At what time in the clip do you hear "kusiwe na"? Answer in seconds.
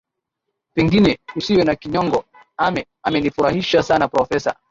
1.33-1.75